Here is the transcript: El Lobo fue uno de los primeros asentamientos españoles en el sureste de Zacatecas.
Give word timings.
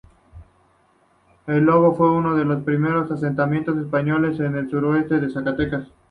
El 1.45 1.63
Lobo 1.65 1.93
fue 1.95 2.09
uno 2.11 2.35
de 2.35 2.43
los 2.43 2.63
primeros 2.63 3.11
asentamientos 3.11 3.77
españoles 3.77 4.39
en 4.39 4.55
el 4.55 4.67
sureste 4.67 5.19
de 5.19 5.29
Zacatecas. 5.29 5.89